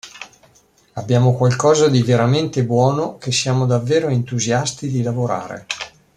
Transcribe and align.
Abbiamo 0.93 1.35
qualcosa 1.35 1.87
di 1.87 2.01
veramente 2.01 2.65
buono 2.65 3.19
che 3.19 3.31
siamo 3.31 3.67
davvero 3.67 4.07
entusiasti 4.07 4.89
di 4.89 5.03
lavorare. 5.03 5.67